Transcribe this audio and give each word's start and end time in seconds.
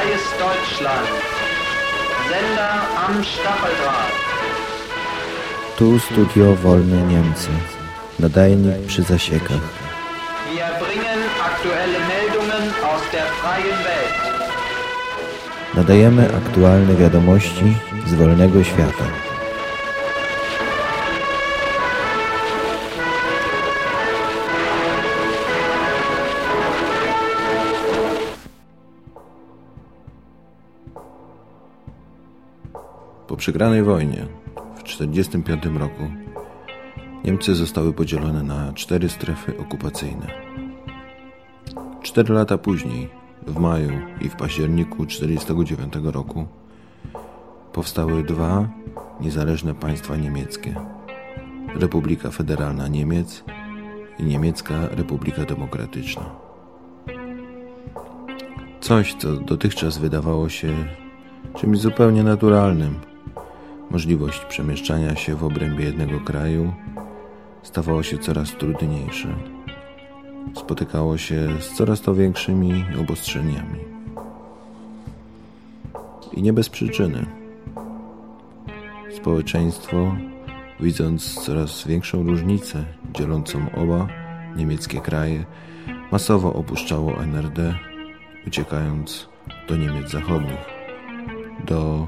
Freies 0.00 0.26
Deutschland. 0.38 1.08
Sender 2.30 2.72
am 3.06 3.22
Stacheldraht. 3.22 4.14
Tu 5.76 5.98
studio 5.98 6.56
Wolne 6.62 7.00
Niemcy. 7.10 7.50
Nadajnik 8.18 8.86
przy 8.86 9.02
zasiekach. 9.04 9.66
Wir 10.54 10.68
bringen 10.82 11.20
aktuelle 11.48 12.00
Meldungen 12.12 12.64
aus 12.90 13.02
der 13.12 13.26
freien 13.40 13.78
Welt. 13.88 14.20
Nadajemy 15.74 16.24
aktualne 16.40 16.96
wiadomości 16.96 17.76
z 18.06 18.14
wolnego 18.14 18.64
świata. 18.64 19.29
Przegranej 33.40 33.82
wojnie 33.82 34.26
w 34.76 34.82
1945 34.82 35.78
roku 35.78 36.02
Niemcy 37.24 37.54
zostały 37.54 37.92
podzielone 37.92 38.42
na 38.42 38.72
cztery 38.72 39.08
strefy 39.08 39.58
okupacyjne. 39.58 40.26
Cztery 42.02 42.34
lata 42.34 42.58
później, 42.58 43.08
w 43.46 43.58
maju 43.58 43.90
i 44.20 44.28
w 44.28 44.36
październiku 44.36 45.06
1949 45.06 46.14
roku, 46.14 46.46
powstały 47.72 48.22
dwa 48.24 48.68
niezależne 49.20 49.74
państwa 49.74 50.16
niemieckie: 50.16 50.74
Republika 51.74 52.30
Federalna 52.30 52.88
Niemiec 52.88 53.44
i 54.18 54.24
Niemiecka 54.24 54.88
Republika 54.90 55.44
Demokratyczna. 55.44 56.30
Coś, 58.80 59.14
co 59.14 59.32
dotychczas 59.32 59.98
wydawało 59.98 60.48
się 60.48 60.74
czymś 61.54 61.78
zupełnie 61.78 62.22
naturalnym, 62.22 63.09
możliwość 63.90 64.44
przemieszczania 64.44 65.16
się 65.16 65.34
w 65.34 65.44
obrębie 65.44 65.84
jednego 65.84 66.20
kraju 66.20 66.72
stawało 67.62 68.02
się 68.02 68.18
coraz 68.18 68.50
trudniejsze. 68.50 69.28
Spotykało 70.54 71.18
się 71.18 71.48
z 71.60 71.72
coraz 71.72 72.00
to 72.00 72.14
większymi 72.14 72.84
obostrzeniami. 73.00 73.80
I 76.32 76.42
nie 76.42 76.52
bez 76.52 76.68
przyczyny. 76.68 77.26
Społeczeństwo, 79.16 80.16
widząc 80.80 81.34
coraz 81.34 81.86
większą 81.86 82.22
różnicę 82.22 82.84
dzielącą 83.14 83.70
oba 83.76 84.08
niemieckie 84.56 85.00
kraje, 85.00 85.44
masowo 86.12 86.52
opuszczało 86.52 87.22
NRD, 87.22 87.74
uciekając 88.46 89.28
do 89.68 89.76
Niemiec 89.76 90.10
Zachodnich. 90.10 90.64
Do 91.66 92.06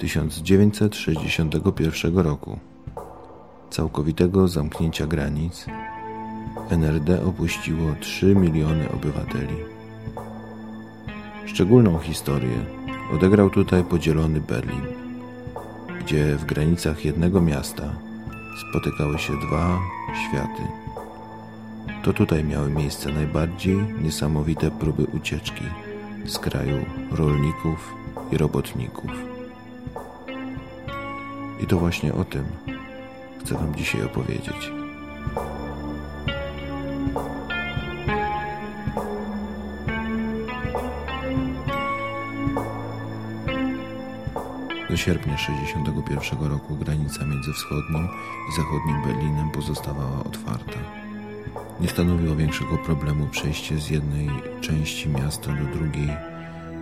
1961 0.00 2.18
roku, 2.18 2.58
całkowitego 3.70 4.48
zamknięcia 4.48 5.06
granic, 5.06 5.66
NRD 6.70 7.24
opuściło 7.24 7.94
3 8.00 8.34
miliony 8.34 8.92
obywateli. 8.92 9.56
Szczególną 11.46 11.98
historię 11.98 12.64
odegrał 13.12 13.50
tutaj 13.50 13.84
podzielony 13.84 14.40
Berlin, 14.40 14.82
gdzie 16.00 16.36
w 16.36 16.44
granicach 16.44 17.04
jednego 17.04 17.40
miasta 17.40 17.92
spotykały 18.68 19.18
się 19.18 19.32
dwa 19.48 19.78
światy. 20.14 20.62
To 22.02 22.12
tutaj 22.12 22.44
miały 22.44 22.70
miejsce 22.70 23.12
najbardziej 23.12 23.76
niesamowite 24.02 24.70
próby 24.70 25.04
ucieczki 25.04 25.64
z 26.26 26.38
kraju 26.38 26.84
rolników 27.10 27.94
i 28.32 28.36
robotników. 28.36 29.29
I 31.62 31.66
to 31.66 31.78
właśnie 31.78 32.14
o 32.14 32.24
tym 32.24 32.44
chcę 33.40 33.54
Wam 33.54 33.74
dzisiaj 33.74 34.02
opowiedzieć. 34.02 34.70
Do 44.90 44.96
sierpnia 44.96 45.36
1961 45.36 46.50
roku 46.50 46.76
granica 46.76 47.26
między 47.26 47.52
wschodnim 47.52 48.08
i 48.48 48.56
zachodnim 48.56 49.02
Berlinem 49.02 49.50
pozostawała 49.50 50.24
otwarta. 50.24 50.78
Nie 51.80 51.88
stanowiło 51.88 52.36
większego 52.36 52.78
problemu 52.78 53.26
przejście 53.26 53.78
z 53.78 53.90
jednej 53.90 54.28
części 54.60 55.08
miasta 55.08 55.52
do 55.52 55.78
drugiej 55.78 56.10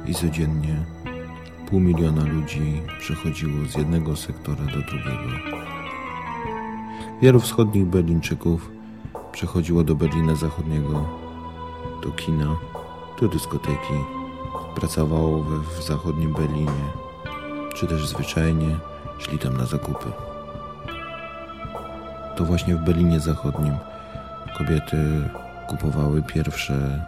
i 0.06 0.14
codziennie 0.14 0.76
pół 1.70 1.80
miliona 1.80 2.24
ludzi 2.24 2.82
przechodziło 3.00 3.66
z 3.66 3.76
jednego 3.76 4.16
sektora 4.16 4.64
do 4.64 4.82
drugiego. 4.82 5.30
Wielu 7.22 7.40
wschodnich 7.40 7.86
Berlińczyków 7.86 8.70
przechodziło 9.32 9.84
do 9.84 9.94
Berlina 9.94 10.34
Zachodniego, 10.34 11.08
do 12.02 12.10
kina, 12.10 12.56
do 13.20 13.28
dyskoteki, 13.28 13.94
pracowało 14.74 15.42
we, 15.42 15.58
w 15.58 15.82
zachodnim 15.82 16.32
Berlinie, 16.32 16.88
czy 17.74 17.86
też 17.86 18.08
zwyczajnie 18.08 18.76
szli 19.18 19.38
tam 19.38 19.56
na 19.56 19.66
zakupy. 19.66 20.06
To 22.36 22.44
właśnie 22.44 22.76
w 22.76 22.84
Berlinie 22.84 23.20
Zachodnim 23.20 23.74
kobiety 24.58 24.96
kupowały 25.68 26.22
pierwsze, 26.22 27.04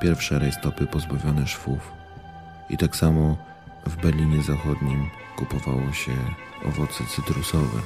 pierwsze 0.00 0.38
rajstopy 0.38 0.86
pozbawione 0.86 1.46
szwów 1.46 1.92
i 2.70 2.76
tak 2.76 2.96
samo 2.96 3.49
w 3.86 3.96
Berlinie 3.96 4.42
Zachodnim 4.42 5.10
kupowało 5.36 5.92
się 5.92 6.12
owoce 6.64 7.04
cytrusowe. 7.04 7.80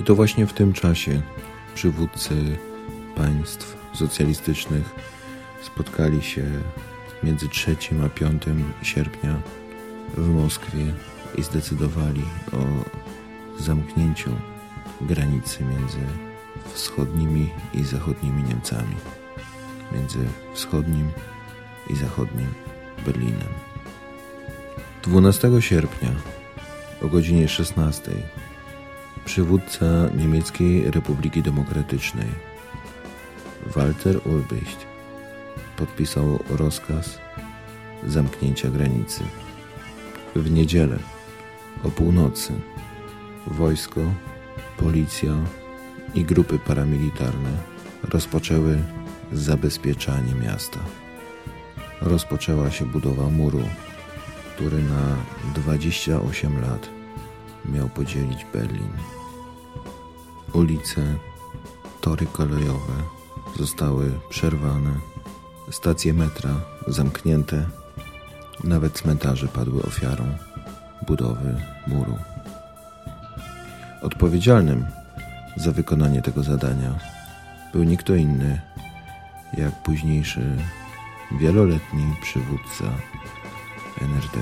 I 0.00 0.04
to 0.04 0.14
właśnie 0.14 0.46
w 0.46 0.52
tym 0.52 0.72
czasie 0.72 1.22
przywódcy 1.74 2.56
państw 3.16 3.76
socjalistycznych 3.92 4.94
spotkali 5.62 6.22
się 6.22 6.44
między 7.22 7.48
3 7.48 7.76
a 8.06 8.08
5 8.08 8.42
sierpnia 8.82 9.42
w 10.16 10.28
Moskwie 10.28 10.94
i 11.38 11.42
zdecydowali 11.42 12.22
o 12.52 12.64
zamknięciu 13.62 14.30
granicy 15.00 15.64
między 15.64 16.06
wschodnimi 16.74 17.50
i 17.74 17.84
zachodnimi 17.84 18.42
Niemcami, 18.42 18.96
między 19.92 20.18
wschodnim 20.54 21.10
i 21.90 21.96
zachodnim 21.96 22.54
Berlinem. 23.06 23.69
12 25.02 25.50
sierpnia 25.60 26.08
o 27.02 27.08
godzinie 27.08 27.48
16 27.48 28.12
przywódca 29.24 29.86
Niemieckiej 30.16 30.90
Republiki 30.90 31.42
Demokratycznej 31.42 32.26
Walter 33.66 34.20
Ulbricht 34.26 34.86
podpisał 35.76 36.38
rozkaz 36.50 37.18
zamknięcia 38.06 38.70
granicy. 38.70 39.24
W 40.36 40.50
niedzielę 40.50 40.98
o 41.84 41.88
północy 41.88 42.52
wojsko, 43.46 44.00
policja 44.76 45.32
i 46.14 46.24
grupy 46.24 46.58
paramilitarne 46.58 47.50
rozpoczęły 48.02 48.78
zabezpieczanie 49.32 50.34
miasta. 50.34 50.80
Rozpoczęła 52.00 52.70
się 52.70 52.86
budowa 52.86 53.30
muru, 53.30 53.62
który 54.60 54.82
na 54.82 55.16
28 55.54 56.60
lat 56.60 56.88
miał 57.64 57.88
podzielić 57.88 58.46
Berlin. 58.52 58.92
Ulice, 60.52 61.14
tory 62.00 62.26
kolejowe 62.26 62.92
zostały 63.58 64.12
przerwane, 64.28 64.90
stacje 65.70 66.14
metra 66.14 66.50
zamknięte, 66.86 67.66
nawet 68.64 68.92
cmentarze 68.92 69.48
padły 69.48 69.82
ofiarą 69.82 70.24
budowy 71.06 71.56
muru. 71.86 72.18
Odpowiedzialnym 74.02 74.86
za 75.56 75.72
wykonanie 75.72 76.22
tego 76.22 76.42
zadania 76.42 76.98
był 77.72 77.82
nie 77.82 77.96
kto 77.96 78.14
inny 78.14 78.60
jak 79.58 79.82
późniejszy 79.82 80.56
wieloletni 81.40 82.14
przywódca 82.22 82.84
NRD 84.00 84.38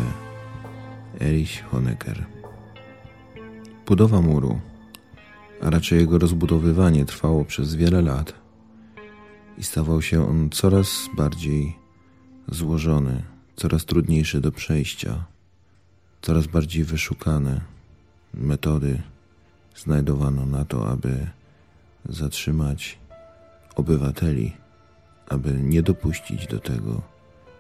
Erich 1.20 1.64
Honecker. 1.70 2.26
Budowa 3.87 4.20
muru, 4.20 4.60
a 5.62 5.70
raczej 5.70 5.99
jego 5.99 6.19
rozbudowywanie 6.19 7.05
trwało 7.05 7.44
przez 7.44 7.75
wiele 7.75 8.02
lat 8.02 8.34
i 9.58 9.62
stawał 9.62 10.02
się 10.02 10.28
on 10.28 10.50
coraz 10.50 11.08
bardziej 11.16 11.76
złożony, 12.49 13.22
coraz 13.56 13.84
trudniejszy 13.84 14.40
do 14.40 14.52
przejścia, 14.52 15.25
coraz 16.22 16.46
bardziej 16.46 16.84
wyszukane 16.84 17.60
metody 18.34 19.02
znajdowano 19.76 20.46
na 20.46 20.64
to, 20.64 20.88
aby 20.90 21.26
zatrzymać 22.08 22.99
obywateli, 23.75 24.52
aby 25.28 25.52
nie 25.52 25.82
dopuścić 25.82 26.46
do 26.46 26.58
tego, 26.58 27.02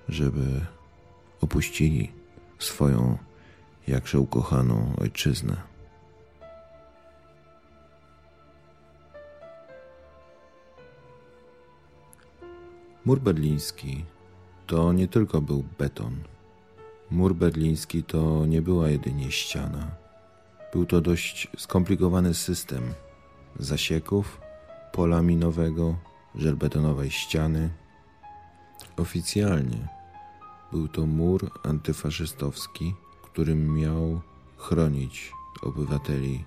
żeby 0.08 0.60
opuścili 1.40 2.12
swoją 2.58 3.18
jakże 3.88 4.20
ukochaną 4.20 4.92
ojczyznę. 5.00 5.56
Mur 13.04 13.20
berliński 13.20 14.04
to 14.66 14.92
nie 14.92 15.08
tylko 15.08 15.40
był 15.40 15.64
beton. 15.78 16.16
Mur 17.10 17.34
berliński 17.34 18.02
to 18.02 18.46
nie 18.46 18.62
była 18.62 18.88
jedynie 18.88 19.32
ściana. 19.32 19.90
Był 20.72 20.86
to 20.86 21.00
dość 21.00 21.48
skomplikowany 21.56 22.34
system 22.34 22.94
zasieków, 23.58 24.40
pola 24.92 25.22
minowego, 25.22 25.96
żelbetonowej 26.34 27.10
ściany. 27.10 27.70
Oficjalnie 28.96 29.97
był 30.72 30.88
to 30.88 31.06
mur 31.06 31.50
antyfaszystowski, 31.62 32.94
którym 33.22 33.74
miał 33.74 34.20
chronić 34.56 35.32
obywateli 35.62 36.44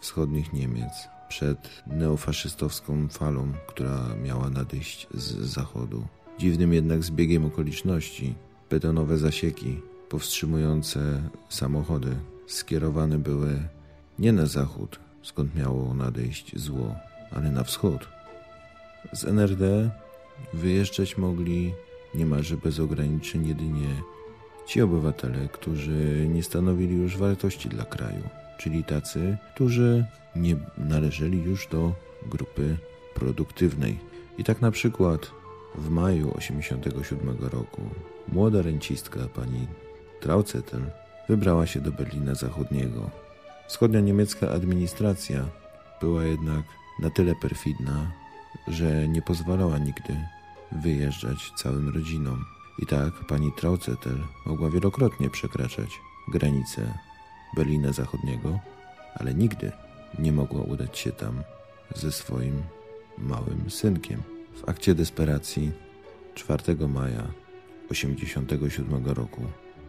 wschodnich 0.00 0.52
Niemiec 0.52 0.92
przed 1.28 1.82
neofaszystowską 1.86 3.08
falą, 3.08 3.52
która 3.66 4.16
miała 4.22 4.50
nadejść 4.50 5.06
z 5.14 5.24
zachodu. 5.36 6.06
Dziwnym 6.38 6.74
jednak 6.74 7.04
zbiegiem 7.04 7.44
okoliczności 7.44 8.34
betonowe 8.70 9.18
zasieki 9.18 9.80
powstrzymujące 10.08 11.22
samochody 11.48 12.16
skierowane 12.46 13.18
były 13.18 13.68
nie 14.18 14.32
na 14.32 14.46
zachód, 14.46 15.00
skąd 15.22 15.54
miało 15.54 15.94
nadejść 15.94 16.58
zło, 16.58 16.94
ale 17.30 17.50
na 17.50 17.64
wschód. 17.64 18.08
Z 19.12 19.24
NRD 19.24 19.90
wyjeżdżać 20.52 21.18
mogli 21.18 21.74
niemalże 22.14 22.56
bez 22.56 22.80
ograniczeń 22.80 23.46
jedynie 23.46 23.88
ci 24.66 24.82
obywatele, 24.82 25.48
którzy 25.52 26.26
nie 26.28 26.42
stanowili 26.42 26.96
już 26.96 27.16
wartości 27.16 27.68
dla 27.68 27.84
kraju, 27.84 28.22
czyli 28.58 28.84
tacy, 28.84 29.36
którzy 29.54 30.04
nie 30.36 30.56
należeli 30.78 31.42
już 31.42 31.66
do 31.66 31.92
grupy 32.26 32.76
produktywnej. 33.14 33.98
I 34.38 34.44
tak 34.44 34.60
na 34.60 34.70
przykład 34.70 35.30
w 35.74 35.90
maju 35.90 36.30
1987 36.38 37.48
roku 37.52 37.82
młoda 38.28 38.62
rencistka 38.62 39.20
pani 39.34 39.66
Trauzetel 40.20 40.82
wybrała 41.28 41.66
się 41.66 41.80
do 41.80 41.92
Berlina 41.92 42.34
Zachodniego. 42.34 43.10
Wschodnia 43.68 44.00
niemiecka 44.00 44.50
administracja 44.50 45.44
była 46.00 46.24
jednak 46.24 46.64
na 47.00 47.10
tyle 47.10 47.34
perfidna, 47.34 48.12
że 48.68 49.08
nie 49.08 49.22
pozwalała 49.22 49.78
nigdy 49.78 50.16
wyjeżdżać 50.72 51.52
całym 51.56 51.88
rodzinom. 51.88 52.44
I 52.78 52.86
tak 52.86 53.12
pani 53.28 53.52
Trauzetel 53.52 54.18
mogła 54.46 54.70
wielokrotnie 54.70 55.30
przekraczać 55.30 55.90
granice 56.28 56.98
Berlina 57.56 57.92
Zachodniego, 57.92 58.58
ale 59.14 59.34
nigdy 59.34 59.72
nie 60.18 60.32
mogła 60.32 60.62
udać 60.62 60.98
się 60.98 61.12
tam 61.12 61.42
ze 61.94 62.12
swoim 62.12 62.62
małym 63.18 63.70
synkiem. 63.70 64.22
W 64.54 64.68
akcie 64.68 64.94
desperacji 64.94 65.72
4 66.34 66.88
maja 66.88 67.26
1987 67.88 69.06
roku 69.06 69.42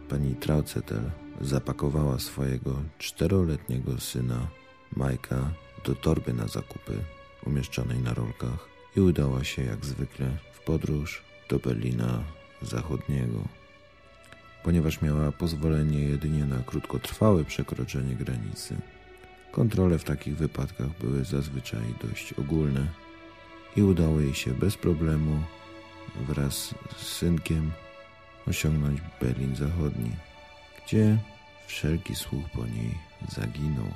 pani 0.08 0.34
Trauzetel 0.34 1.10
zapakowała 1.40 2.18
swojego 2.18 2.82
czteroletniego 2.98 4.00
syna 4.00 4.48
Majka 4.96 5.50
do 5.84 5.94
torby 5.94 6.32
na 6.32 6.46
zakupy 6.46 6.98
umieszczonej 7.46 7.98
na 7.98 8.14
rolkach 8.14 8.75
i 8.96 9.00
udała 9.00 9.44
się 9.44 9.62
jak 9.62 9.84
zwykle 9.84 10.26
w 10.52 10.60
podróż 10.60 11.22
do 11.48 11.58
Berlina 11.58 12.24
Zachodniego. 12.62 13.38
Ponieważ 14.64 15.02
miała 15.02 15.32
pozwolenie 15.32 15.98
jedynie 15.98 16.44
na 16.44 16.58
krótkotrwałe 16.58 17.44
przekroczenie 17.44 18.14
granicy, 18.14 18.76
kontrole 19.52 19.98
w 19.98 20.04
takich 20.04 20.36
wypadkach 20.36 20.98
były 21.00 21.24
zazwyczaj 21.24 21.94
dość 22.08 22.32
ogólne 22.32 22.86
i 23.76 23.82
udało 23.82 24.20
jej 24.20 24.34
się 24.34 24.50
bez 24.50 24.76
problemu 24.76 25.42
wraz 26.28 26.74
z 26.96 27.06
synkiem 27.06 27.72
osiągnąć 28.48 29.00
Berlin 29.20 29.56
Zachodni, 29.56 30.10
gdzie 30.86 31.18
wszelki 31.66 32.14
słuch 32.14 32.44
po 32.54 32.66
niej 32.66 32.94
zaginął. 33.28 33.90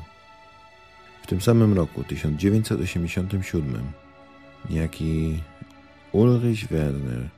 W 1.22 1.26
tym 1.26 1.40
samym 1.40 1.72
roku, 1.72 2.04
1987, 2.04 3.92
niejaki 4.70 5.42
Ulrich 6.12 6.68
Werner, 6.68 7.28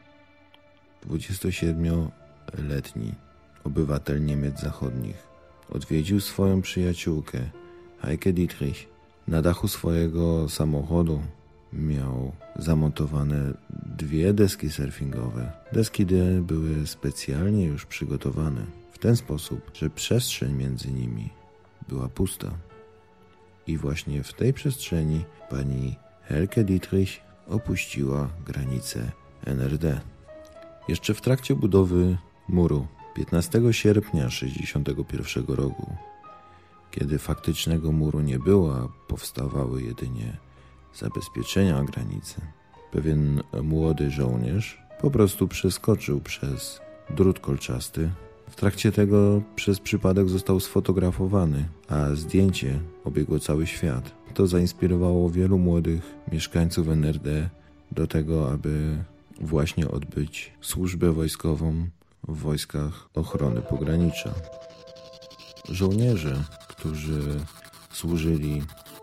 27-letni 1.09 3.15
obywatel 3.65 4.25
Niemiec 4.25 4.61
Zachodnich, 4.61 5.27
odwiedził 5.71 6.21
swoją 6.21 6.63
przyjaciółkę 6.63 7.39
Heike 8.01 8.33
Dietrich. 8.33 8.93
Na 9.29 9.43
dachu 9.43 9.69
swojego 9.69 10.49
samochodu 10.49 11.23
miał 11.73 12.33
zamontowane 12.57 13.55
dwie 13.97 14.35
deski 14.35 14.71
surfingowe. 14.71 15.53
Deski 15.73 16.07
te 16.07 16.43
były 16.43 16.87
specjalnie 16.87 17.65
już 17.65 17.87
przygotowane 17.87 18.67
w 18.93 18.99
ten 18.99 19.17
sposób, 19.17 19.71
że 19.75 19.91
przestrzeń 19.91 20.53
między 20.53 20.93
nimi 20.93 21.31
była 21.89 22.09
pusta. 22.09 22.51
I 23.67 23.79
właśnie 23.79 24.23
w 24.23 24.33
tej 24.33 24.53
przestrzeni 24.53 25.25
pani 25.51 25.97
Helke 26.33 26.65
Dietrich 26.65 27.21
opuściła 27.49 28.29
granicę 28.47 29.13
NRD. 29.45 30.01
Jeszcze 30.89 31.15
w 31.15 31.21
trakcie 31.21 31.55
budowy 31.55 32.17
muru 32.49 32.87
15 33.15 33.61
sierpnia 33.71 34.25
1961 34.25 35.57
roku, 35.57 35.97
kiedy 36.91 37.19
faktycznego 37.19 37.93
muru 37.93 38.21
nie 38.21 38.39
było, 38.39 38.77
a 38.77 38.89
powstawały 39.09 39.83
jedynie 39.83 40.37
zabezpieczenia 40.95 41.85
granicy, 41.85 42.41
pewien 42.93 43.43
młody 43.63 44.11
żołnierz 44.11 44.83
po 45.01 45.11
prostu 45.11 45.49
przeskoczył 45.49 46.21
przez 46.21 46.81
drut 47.11 47.41
kolczasty. 47.41 48.11
W 48.51 48.57
trakcie 48.57 48.93
tego 48.93 49.43
przez 49.57 49.81
przypadek 49.81 50.29
został 50.29 50.61
sfotografowany, 50.61 51.69
a 51.89 52.15
zdjęcie 52.15 52.81
obiegło 53.05 53.39
cały 53.39 53.67
świat. 53.67 54.13
To 54.35 54.47
zainspirowało 54.47 55.31
wielu 55.31 55.59
młodych 55.59 56.15
mieszkańców 56.33 56.89
NRD 56.89 57.49
do 57.93 58.07
tego, 58.07 58.51
aby 58.53 59.05
właśnie 59.41 59.89
odbyć 59.89 60.53
służbę 60.61 61.13
wojskową 61.13 61.87
w 62.29 62.39
wojskach 62.39 63.09
ochrony 63.15 63.61
pogranicza. 63.63 64.35
Żołnierze, 65.69 66.45
którzy 66.69 67.41
służyli 67.93 68.63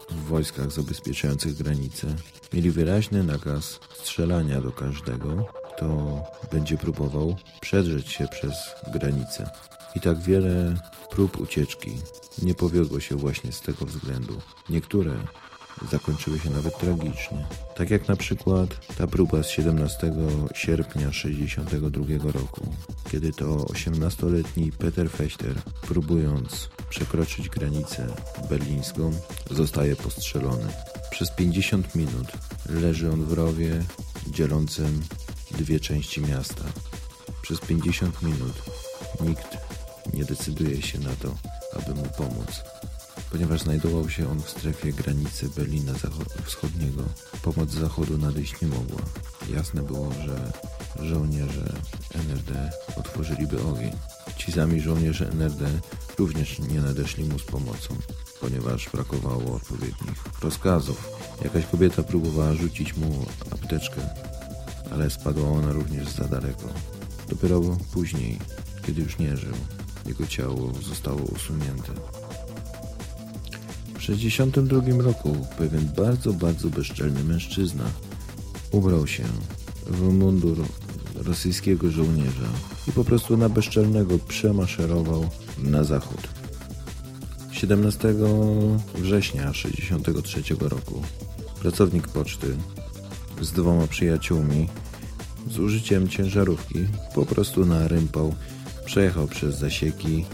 w 0.10 0.15
wojskach 0.15 0.72
zabezpieczających 0.72 1.53
granice, 1.53 2.08
mieli 2.53 2.72
wyraźny 2.72 3.24
nakaz 3.24 3.79
strzelania 3.93 4.62
do 4.62 4.72
każdego, 4.72 5.59
kto 5.79 6.24
będzie 6.51 6.77
próbował 6.77 7.36
przedrzeć 7.62 8.12
się 8.12 8.27
przez 8.27 8.55
granicę. 8.93 9.50
I 9.95 10.00
tak 10.00 10.19
wiele 10.19 10.75
prób 11.09 11.39
ucieczki 11.39 11.91
nie 12.41 12.55
powiodło 12.55 13.00
się 13.00 13.15
właśnie 13.15 13.51
z 13.51 13.62
tego 13.62 13.86
względu. 13.86 14.41
Niektóre 14.69 15.12
zakończyły 15.91 16.39
się 16.39 16.50
nawet 16.50 16.77
tragicznie. 16.77 17.45
Tak 17.75 17.89
jak 17.89 18.07
na 18.07 18.15
przykład 18.15 18.95
ta 18.98 19.07
próba 19.07 19.43
z 19.43 19.50
17 19.50 20.13
sierpnia 20.55 21.09
1962 21.09 22.31
roku, 22.31 22.62
kiedy 23.12 23.33
to 23.33 23.45
18-letni 23.45 24.71
Peter 24.71 25.09
Fechter, 25.09 25.55
próbując 25.81 26.69
przekroczyć 26.89 27.50
granicę 27.50 28.07
berlińską, 28.50 29.12
zostaje 29.51 29.95
postrzelony. 29.95 30.67
Przez 31.12 31.31
50 31.31 31.95
minut 31.95 32.27
leży 32.69 33.12
on 33.12 33.25
w 33.25 33.33
rowie 33.33 33.83
dzielącym 34.27 35.01
dwie 35.60 35.80
części 35.80 36.22
miasta. 36.22 36.63
Przez 37.42 37.60
50 37.60 38.22
minut 38.22 38.54
nikt 39.22 39.58
nie 40.13 40.25
decyduje 40.25 40.82
się 40.82 41.00
na 41.00 41.16
to, 41.16 41.36
aby 41.78 41.94
mu 41.94 42.06
pomóc 42.18 42.63
ponieważ 43.32 43.62
znajdował 43.62 44.10
się 44.10 44.32
on 44.32 44.42
w 44.42 44.50
strefie 44.50 44.94
granicy 44.94 45.50
Berlina 45.50 45.94
Wschodniego. 46.44 47.04
Pomoc 47.42 47.72
zachodu 47.72 48.18
nadejść 48.18 48.62
nie 48.62 48.68
mogła. 48.68 49.01
Jasne 49.54 49.84
było, 49.84 50.13
że 50.25 50.51
żołnierze 51.06 51.74
NRD 52.13 52.72
otworzyliby 52.96 53.63
ogień. 53.63 53.92
Ci 54.38 54.51
sami 54.51 54.82
żołnierze 54.82 55.30
NRD 55.32 55.70
również 56.18 56.60
nie 56.60 56.82
nadeszli 56.82 57.24
mu 57.24 57.39
z 57.39 57.44
pomocą, 57.44 57.96
ponieważ 58.42 58.89
brakowało 58.89 59.56
odpowiednich 59.56 60.24
rozkazów. 60.42 61.12
Jakaś 61.44 61.66
kobieta 61.66 62.04
próbowała 62.04 62.54
rzucić 62.54 62.98
mu 62.98 63.25
apteczkę, 63.51 64.01
ale 64.91 65.10
spadła 65.10 65.50
ona 65.50 65.72
również 65.72 66.10
za 66.10 66.24
daleko. 66.24 66.69
Dopiero 67.29 67.62
później, 67.93 68.39
kiedy 68.86 69.01
już 69.01 69.19
nie 69.19 69.38
żył, 69.38 69.55
jego 70.05 70.27
ciało 70.27 70.74
zostało 70.89 71.22
usunięte. 71.22 71.93
1962 73.93 75.03
roku 75.03 75.46
pewien 75.58 75.89
bardzo, 75.98 76.34
bardzo 76.34 76.69
bezczelny 76.69 77.24
mężczyzna 77.24 77.84
ubrał 78.72 79.08
się 79.08 79.24
w 79.86 80.13
mundur 80.13 80.65
rosyjskiego 81.15 81.91
żołnierza 81.91 82.50
i 82.88 82.91
po 82.91 83.03
prostu 83.03 83.38
na 83.38 83.50
bezczelnego 83.50 84.19
przemaszerował 84.19 85.29
na 85.63 85.84
zachód. 85.84 86.27
17 87.51 88.13
września 88.96 89.51
1963 89.51 90.69
roku 90.69 91.01
pracownik 91.62 92.08
poczty 92.08 92.58
z 93.41 93.51
dwoma 93.51 93.88
przyjaciółmi 93.88 94.67
z 95.51 95.60
użyciem 95.60 96.08
ciężarówki 96.08 96.79
po 97.15 97.25
prostu 97.25 97.65
na 97.65 97.88
rympał 97.88 98.36
przejechał 98.86 99.27
przez 99.27 99.58
zasieki, 99.58 100.25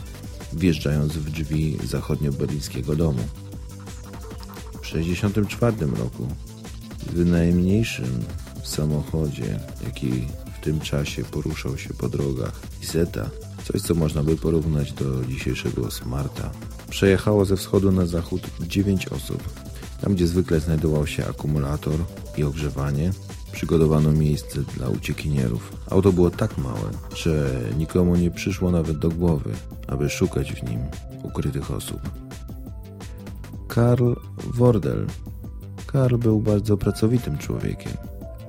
wjeżdżając 0.53 1.13
w 1.13 1.29
drzwi 1.29 1.77
zachodnio-berlińskiego 1.83 2.95
domu. 2.95 3.23
W 4.73 4.91
1964 4.91 5.85
roku 5.85 6.27
w 7.13 7.25
najmniejszym 7.25 8.23
samochodzie, 8.63 9.59
jaki 9.85 10.11
w 10.57 10.63
tym 10.63 10.79
czasie 10.79 11.23
poruszał 11.23 11.77
się 11.77 11.93
po 11.93 12.09
drogach 12.09 12.61
Iseta, 12.83 13.29
coś 13.63 13.81
co 13.81 13.95
można 13.95 14.23
by 14.23 14.35
porównać 14.35 14.93
do 14.93 15.25
dzisiejszego 15.25 15.91
Smarta, 15.91 16.51
przejechało 16.89 17.45
ze 17.45 17.57
wschodu 17.57 17.91
na 17.91 18.05
zachód 18.05 18.41
9 18.59 19.07
osób. 19.07 19.64
Tam, 20.01 20.15
gdzie 20.15 20.27
zwykle 20.27 20.59
znajdował 20.59 21.07
się 21.07 21.27
akumulator 21.27 21.95
i 22.37 22.43
ogrzewanie, 22.43 23.11
przygotowano 23.51 24.11
miejsce 24.11 24.61
dla 24.61 24.89
uciekinierów. 24.89 25.73
Auto 25.89 26.13
było 26.13 26.29
tak 26.29 26.57
małe, 26.57 26.89
że 27.15 27.61
nikomu 27.77 28.15
nie 28.15 28.31
przyszło 28.31 28.71
nawet 28.71 28.99
do 28.99 29.09
głowy, 29.09 29.51
aby 29.87 30.09
szukać 30.09 30.53
w 30.53 30.69
nim 30.69 30.79
ukrytych 31.23 31.71
osób. 31.71 31.99
Karl 33.67 34.13
Wordel. 34.37 35.07
Karl 35.87 36.17
był 36.17 36.39
bardzo 36.39 36.77
pracowitym 36.77 37.37
człowiekiem. 37.37 37.91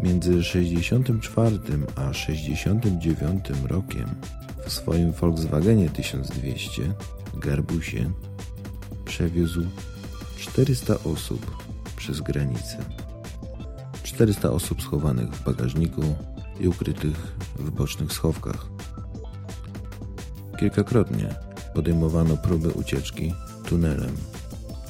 Między 0.03 0.45
64 0.45 1.59
a 1.97 2.13
69 2.13 3.45
rokiem 3.69 4.07
w 4.67 4.73
swoim 4.73 5.13
Volkswagenie 5.13 5.91
1200 5.91 6.83
Garbusie 7.35 8.11
przewiózł 9.05 9.63
400 10.37 10.95
osób 11.05 11.65
przez 11.97 12.21
granicę. 12.21 12.85
400 14.03 14.51
osób 14.51 14.83
schowanych 14.83 15.31
w 15.31 15.45
bagażniku 15.45 16.03
i 16.61 16.69
ukrytych 16.69 17.37
w 17.59 17.71
bocznych 17.71 18.13
schowkach. 18.13 18.67
Kilkakrotnie 20.61 21.35
podejmowano 21.75 22.37
próby 22.37 22.71
ucieczki 22.71 23.35
tunelem. 23.69 24.17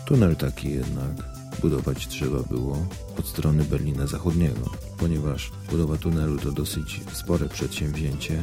Tunel 0.05 0.37
taki 0.37 0.71
jednak 0.71 1.37
budować 1.63 2.09
trzeba 2.09 2.43
było 2.43 2.87
od 3.19 3.27
strony 3.27 3.65
Berlina 3.65 4.07
Zachodniego, 4.07 4.71
ponieważ 4.99 5.53
budowa 5.71 5.97
tunelu 5.97 6.39
to 6.39 6.53
dosyć 6.53 7.01
spore 7.13 7.49
przedsięwzięcie. 7.49 8.43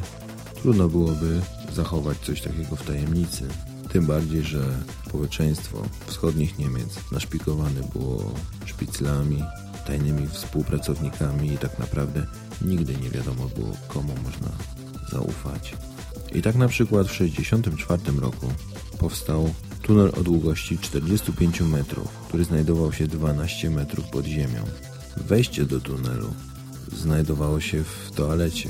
Trudno 0.62 0.90
byłoby 0.90 1.42
zachować 1.74 2.18
coś 2.18 2.42
takiego 2.42 2.76
w 2.76 2.86
tajemnicy. 2.86 3.48
Tym 3.94 4.06
bardziej, 4.06 4.44
że 4.44 4.80
społeczeństwo 5.08 5.82
wschodnich 6.06 6.60
Niemiec 6.60 7.12
naszpikowane 7.12 7.82
było 7.94 8.34
szpiclami, 8.66 9.44
tajnymi 9.88 10.28
współpracownikami 10.28 11.54
i 11.54 11.58
tak 11.58 11.80
naprawdę 11.80 12.26
nigdy 12.62 12.96
nie 12.98 13.10
wiadomo 13.10 13.48
było, 13.48 13.72
komu 13.88 14.14
można 14.24 14.52
zaufać. 15.12 15.76
I 16.32 16.42
tak 16.42 16.56
na 16.56 16.68
przykład 16.68 17.08
w 17.08 17.12
1964 17.12 18.20
roku 18.20 18.48
powstał 18.98 19.54
tunel 19.82 20.12
o 20.20 20.24
długości 20.24 20.78
45 20.78 21.62
metrów, 21.62 22.08
który 22.28 22.44
znajdował 22.44 22.94
się 22.94 23.08
12 23.08 23.70
metrów 23.70 24.06
pod 24.10 24.26
ziemią. 24.26 24.64
Wejście 25.18 25.66
do 25.66 25.80
tunelu 25.80 26.34
znajdowało 26.92 27.60
się 27.60 27.84
w 27.84 28.12
toalecie 28.12 28.70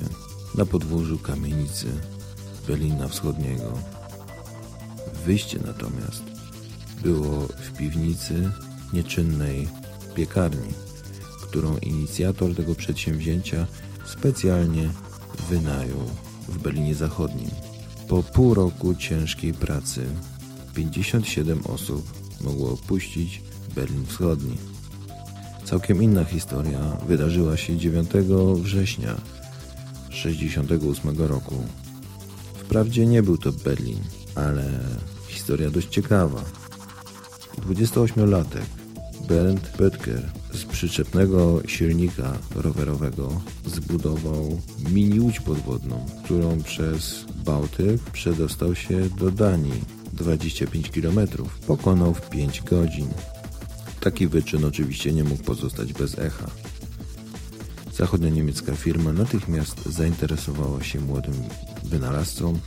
na 0.56 0.66
podwórzu 0.66 1.20
kamienicy 1.20 1.88
Berlina 2.68 3.08
Wschodniego. 3.08 3.93
Wyjście 5.26 5.60
natomiast 5.66 6.24
było 7.04 7.48
w 7.48 7.78
piwnicy 7.78 8.52
nieczynnej 8.94 9.68
piekarni 10.16 10.74
którą 11.54 11.78
inicjator 11.78 12.56
tego 12.56 12.76
przedsięwzięcia 12.76 13.68
specjalnie 14.06 14.90
wynajął 15.50 16.00
w 16.48 16.58
Berlinie 16.58 16.96
Zachodnim. 16.96 17.50
Po 18.08 18.24
pół 18.24 18.54
roku 18.54 18.96
ciężkiej 18.96 19.54
pracy 19.54 20.06
57 20.76 21.60
osób 21.66 22.14
mogło 22.42 22.72
opuścić 22.72 23.42
Berlin 23.76 24.06
Wschodni. 24.06 24.58
Całkiem 25.64 26.04
inna 26.04 26.24
historia 26.24 26.98
wydarzyła 27.08 27.58
się 27.58 27.78
9 27.78 28.10
września 28.56 29.16
1968 30.10 31.18
roku. 31.18 31.56
Wprawdzie 32.54 33.06
nie 33.06 33.24
był 33.24 33.38
to 33.38 33.52
Berlin, 33.52 34.00
ale 34.36 34.80
historia 35.44 35.70
dość 35.70 35.88
ciekawa. 35.88 36.44
28-latek 37.68 38.66
Bernd 39.28 39.78
Böttger 39.78 40.22
z 40.54 40.66
przyczepnego 40.66 41.62
silnika 41.68 42.38
rowerowego 42.56 43.42
zbudował 43.66 44.62
mini 44.92 45.20
łódź 45.20 45.40
podwodną, 45.40 46.06
którą 46.24 46.62
przez 46.62 47.26
Bałtyk 47.46 48.02
przedostał 48.02 48.76
się 48.76 49.10
do 49.10 49.32
Danii 49.32 49.82
25 50.14 50.90
km. 50.90 51.28
Pokonał 51.68 52.14
w 52.14 52.30
5 52.30 52.62
godzin. 52.62 53.08
Taki 54.00 54.28
wyczyn 54.28 54.66
oczywiście 54.66 55.14
nie 55.14 55.24
mógł 55.24 55.44
pozostać 55.44 55.94
bez 55.94 56.20
echa. 56.20 56.46
Zachodnio-niemiecka 57.94 58.76
firma 58.76 59.14
natychmiast 59.14 59.86
zainteresowała 59.86 60.84
się 60.84 61.00
młodym 61.00 61.36
wynalazcą 61.84 62.60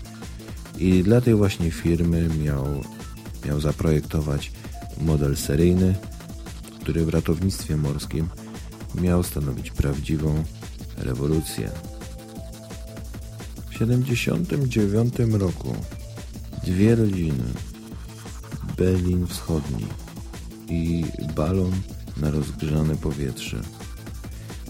i 0.78 1.02
dla 1.02 1.20
tej 1.20 1.34
właśnie 1.34 1.70
firmy 1.70 2.28
miał, 2.44 2.66
miał 3.46 3.60
zaprojektować 3.60 4.52
model 5.00 5.36
seryjny 5.36 5.94
który 6.86 7.04
w 7.04 7.08
ratownictwie 7.08 7.76
morskim 7.76 8.28
miał 8.94 9.22
stanowić 9.22 9.70
prawdziwą 9.70 10.44
rewolucję. 10.98 11.70
W 13.66 13.78
1979 13.78 15.14
roku 15.32 15.74
dwie 16.64 16.94
rodziny, 16.94 17.44
Berlin 18.76 19.26
Wschodni 19.26 19.86
i 20.68 21.04
balon 21.36 21.72
na 22.16 22.30
rozgrzane 22.30 22.96
powietrze. 22.96 23.60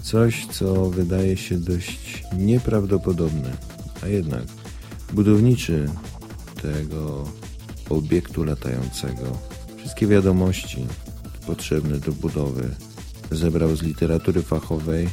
Coś, 0.03 0.47
co 0.47 0.91
wydaje 0.91 1.37
się 1.37 1.59
dość 1.59 2.25
nieprawdopodobne, 2.39 3.57
a 4.03 4.07
jednak 4.07 4.45
budowniczy 5.13 5.89
tego 6.63 7.25
obiektu 7.91 8.45
latającego 8.45 9.39
wszystkie 9.77 10.07
wiadomości 10.07 10.87
potrzebny 11.47 11.99
do 11.99 12.13
budowy. 12.13 12.71
Zebrał 13.31 13.77
z 13.77 13.83
literatury 13.83 14.43
fachowej 14.43 15.09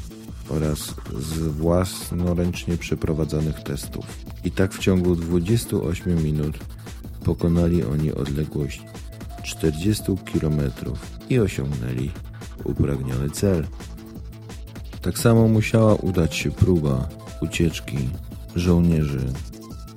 oraz 0.50 0.96
z 1.20 1.38
własnoręcznie 1.38 2.78
przeprowadzonych 2.78 3.64
testów. 3.64 4.06
I 4.44 4.52
tak 4.52 4.74
w 4.74 4.80
ciągu 4.80 5.16
28 5.16 6.24
minut 6.24 6.60
pokonali 7.24 7.84
oni 7.84 8.12
odległość 8.12 8.82
40 9.44 10.04
km 10.34 10.62
i 11.30 11.40
osiągnęli 11.40 12.12
upragniony 12.64 13.30
cel. 13.30 13.68
Tak 15.02 15.20
samo 15.20 15.48
musiała 15.48 15.96
udać 15.96 16.36
się 16.36 16.52
próba 16.52 17.10
ucieczki 17.42 17.98
żołnierzy, 18.56 19.34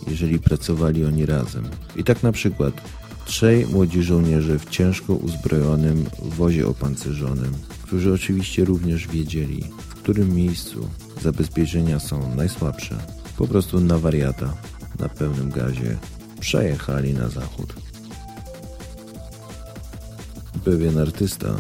jeżeli 0.08 0.38
pracowali 0.38 1.04
oni 1.04 1.26
razem. 1.26 1.64
I 1.96 2.04
tak 2.04 2.22
na 2.22 2.32
przykład 2.32 2.80
Trzej 3.26 3.66
młodzi 3.66 4.02
żołnierze 4.02 4.58
w 4.58 4.70
ciężko 4.70 5.14
uzbrojonym 5.14 6.06
wozie 6.22 6.68
opancerzonym, 6.68 7.52
którzy 7.82 8.12
oczywiście 8.12 8.64
również 8.64 9.08
wiedzieli, 9.08 9.64
w 9.88 9.94
którym 9.94 10.34
miejscu 10.34 10.88
zabezpieczenia 11.22 12.00
są 12.00 12.36
najsłabsze. 12.36 12.96
Po 13.36 13.46
prostu 13.46 13.80
na 13.80 13.98
wariata, 13.98 14.54
na 14.98 15.08
pełnym 15.08 15.50
gazie, 15.50 15.96
przejechali 16.40 17.14
na 17.14 17.28
zachód. 17.28 17.74
Pewien 20.64 20.98
artysta 20.98 21.56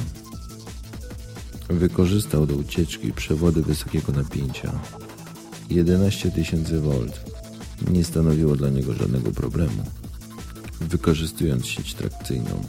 wykorzystał 1.68 2.46
do 2.46 2.54
ucieczki 2.54 3.12
przewody 3.12 3.62
wysokiego 3.62 4.12
napięcia. 4.12 4.72
11 5.70 6.30
tysięcy 6.30 6.80
V 6.80 7.06
nie 7.90 8.04
stanowiło 8.04 8.56
dla 8.56 8.68
niego 8.68 8.94
żadnego 8.94 9.30
problemu 9.30 9.82
wykorzystując 10.80 11.66
sieć 11.66 11.94
trakcyjną. 11.94 12.62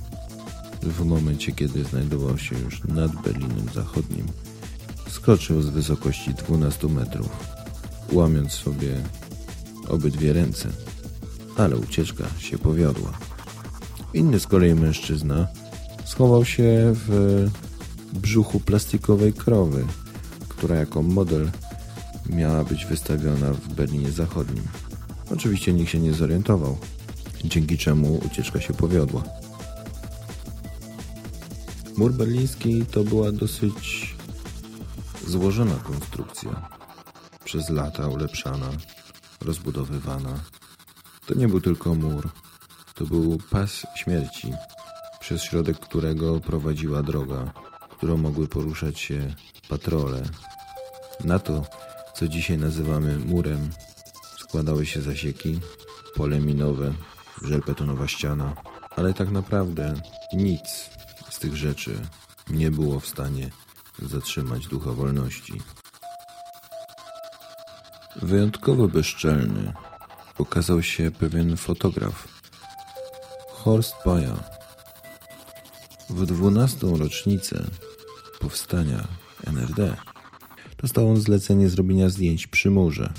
W 0.83 1.05
momencie, 1.05 1.51
kiedy 1.51 1.83
znajdował 1.83 2.37
się 2.37 2.59
już 2.59 2.83
nad 2.83 3.21
Berlinem 3.21 3.69
Zachodnim, 3.75 4.25
skoczył 5.09 5.61
z 5.61 5.69
wysokości 5.69 6.33
12 6.33 6.87
metrów, 6.87 7.29
łamiąc 8.11 8.51
sobie 8.51 8.95
obydwie 9.89 10.33
ręce, 10.33 10.69
ale 11.57 11.77
ucieczka 11.77 12.23
się 12.39 12.57
powiodła. 12.57 13.11
Inny 14.13 14.39
z 14.39 14.47
kolei 14.47 14.75
mężczyzna 14.75 15.47
schował 16.05 16.45
się 16.45 16.93
w 16.93 17.49
brzuchu 18.13 18.59
plastikowej 18.59 19.33
krowy, 19.33 19.85
która 20.49 20.75
jako 20.75 21.01
model 21.01 21.51
miała 22.29 22.63
być 22.63 22.85
wystawiona 22.85 23.53
w 23.53 23.73
Berlinie 23.73 24.11
Zachodnim. 24.11 24.63
Oczywiście 25.33 25.73
nikt 25.73 25.91
się 25.91 25.99
nie 25.99 26.13
zorientował, 26.13 26.77
dzięki 27.43 27.77
czemu 27.77 28.21
ucieczka 28.25 28.61
się 28.61 28.73
powiodła. 28.73 29.23
Mur 31.97 32.13
berliński 32.13 32.85
to 32.85 33.03
była 33.03 33.31
dosyć 33.31 34.15
złożona 35.27 35.75
konstrukcja. 35.75 36.69
Przez 37.43 37.69
lata 37.69 38.07
ulepszana, 38.07 38.69
rozbudowywana. 39.41 40.39
To 41.25 41.33
nie 41.33 41.47
był 41.47 41.61
tylko 41.61 41.95
mur, 41.95 42.29
to 42.95 43.05
był 43.05 43.37
pas 43.49 43.87
śmierci, 43.95 44.53
przez 45.19 45.43
środek 45.43 45.79
którego 45.79 46.39
prowadziła 46.39 47.03
droga, 47.03 47.53
którą 47.89 48.17
mogły 48.17 48.47
poruszać 48.47 48.99
się 48.99 49.35
patrole. 49.69 50.23
Na 51.23 51.39
to, 51.39 51.65
co 52.15 52.27
dzisiaj 52.27 52.57
nazywamy 52.57 53.19
murem, 53.19 53.69
składały 54.47 54.85
się 54.85 55.01
zasieki, 55.01 55.59
pole 56.15 56.39
minowe, 56.39 56.93
żelbetonowa 57.41 58.07
ściana, 58.07 58.55
ale 58.95 59.13
tak 59.13 59.29
naprawdę 59.31 59.93
nic 60.33 60.89
z 61.29 61.39
tych 61.39 61.55
rzeczy 61.55 61.99
nie 62.49 62.71
było 62.71 62.99
w 62.99 63.07
stanie 63.07 63.49
zatrzymać 64.01 64.67
ducha 64.67 64.91
wolności. 64.91 65.61
Wyjątkowo 68.21 68.87
bezczelny 68.87 69.73
okazał 70.37 70.83
się 70.83 71.11
pewien 71.11 71.57
fotograf, 71.57 72.27
Horst 73.49 73.95
Bayer. 74.05 74.43
W 76.09 76.25
dwunastą 76.25 76.97
rocznicę 76.97 77.63
powstania 78.39 79.07
NRD 79.47 79.97
dostał 80.77 81.09
on 81.09 81.17
zlecenie 81.17 81.69
zrobienia 81.69 82.09
zdjęć 82.09 82.47
przy 82.47 82.69
murze. 82.69 83.13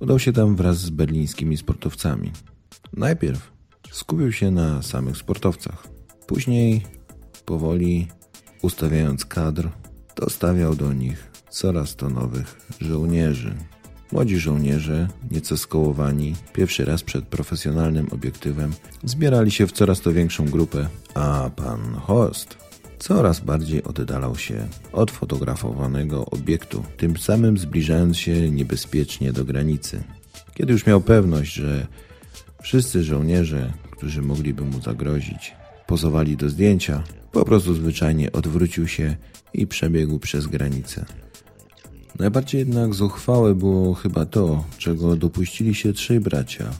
Udał 0.00 0.18
się 0.18 0.32
tam 0.32 0.56
wraz 0.56 0.78
z 0.78 0.90
berlińskimi 0.90 1.56
sportowcami. 1.56 2.32
Najpierw 2.92 3.52
skupił 3.90 4.32
się 4.32 4.50
na 4.50 4.82
samych 4.82 5.16
sportowcach. 5.16 5.88
Później, 6.26 6.82
powoli 7.44 8.08
ustawiając 8.62 9.24
kadr, 9.24 9.68
dostawiał 10.16 10.74
do 10.74 10.92
nich 10.92 11.30
coraz 11.50 11.96
to 11.96 12.10
nowych 12.10 12.56
żołnierzy. 12.80 13.54
Młodzi 14.12 14.38
żołnierze, 14.38 15.08
nieco 15.30 15.56
skołowani, 15.56 16.34
pierwszy 16.52 16.84
raz 16.84 17.02
przed 17.02 17.24
profesjonalnym 17.24 18.08
obiektywem, 18.10 18.72
zbierali 19.04 19.50
się 19.50 19.66
w 19.66 19.72
coraz 19.72 20.00
to 20.00 20.12
większą 20.12 20.44
grupę, 20.44 20.88
a 21.14 21.50
pan 21.56 21.94
Horst 21.94 22.65
coraz 22.98 23.40
bardziej 23.40 23.84
oddalał 23.84 24.36
się 24.36 24.68
od 24.92 25.10
fotografowanego 25.10 26.26
obiektu, 26.26 26.84
tym 26.96 27.16
samym 27.16 27.58
zbliżając 27.58 28.16
się 28.16 28.50
niebezpiecznie 28.50 29.32
do 29.32 29.44
granicy. 29.44 30.02
Kiedy 30.54 30.72
już 30.72 30.86
miał 30.86 31.00
pewność, 31.00 31.52
że 31.54 31.86
wszyscy 32.62 33.04
żołnierze, 33.04 33.72
którzy 33.90 34.22
mogliby 34.22 34.62
mu 34.62 34.80
zagrozić, 34.80 35.54
pozowali 35.86 36.36
do 36.36 36.50
zdjęcia, 36.50 37.02
po 37.32 37.44
prostu 37.44 37.74
zwyczajnie 37.74 38.32
odwrócił 38.32 38.88
się 38.88 39.16
i 39.54 39.66
przebiegł 39.66 40.18
przez 40.18 40.46
granicę. 40.46 41.04
Najbardziej 42.18 42.58
jednak 42.58 42.94
zuchwałe 42.94 43.54
było 43.54 43.94
chyba 43.94 44.26
to, 44.26 44.64
czego 44.78 45.16
dopuścili 45.16 45.74
się 45.74 45.92
trzej 45.92 46.20
bracia. 46.20 46.70